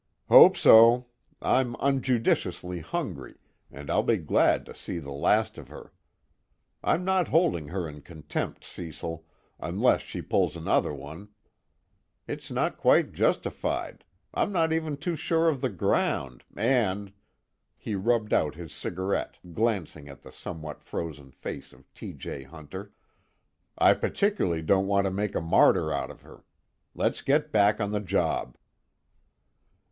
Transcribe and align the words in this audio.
"Hope 0.29 0.57
so 0.57 1.09
I'm 1.43 1.75
unjudicially 1.75 2.79
hungry 2.81 3.35
and 3.69 3.87
I'll 3.91 4.01
be 4.01 4.17
glad 4.17 4.65
to 4.65 4.73
see 4.73 4.97
the 4.97 5.11
last 5.11 5.59
of 5.59 5.67
her. 5.67 5.93
I'm 6.83 7.05
not 7.05 7.27
holding 7.27 7.67
her 7.67 7.87
in 7.87 8.01
contempt, 8.01 8.63
Cecil, 8.65 9.23
unless 9.59 10.01
she 10.01 10.23
pulls 10.23 10.55
another 10.55 10.91
one. 10.91 11.29
It's 12.27 12.49
not 12.49 12.77
quite 12.77 13.13
justified, 13.13 14.03
I'm 14.33 14.51
not 14.51 14.73
even 14.73 14.97
too 14.97 15.15
sure 15.15 15.47
of 15.47 15.61
the 15.61 15.69
ground, 15.69 16.45
and" 16.55 17.13
he 17.77 17.93
rubbed 17.93 18.33
out 18.33 18.55
his 18.55 18.73
cigarette, 18.73 19.37
glancing 19.53 20.09
at 20.09 20.23
the 20.23 20.31
somewhat 20.31 20.81
frozen 20.81 21.29
face 21.29 21.73
of 21.73 21.93
T. 21.93 22.13
J. 22.13 22.41
Hunter 22.41 22.91
"I 23.77 23.93
particularly 23.93 24.63
don't 24.63 24.87
want 24.87 25.05
to 25.05 25.11
make 25.11 25.35
a 25.35 25.41
martyr 25.41 25.93
out 25.93 26.09
of 26.09 26.21
her. 26.21 26.43
Let's 26.95 27.21
get 27.21 27.51
back 27.51 27.79
on 27.79 27.91
the 27.91 27.99
job." 27.99 28.57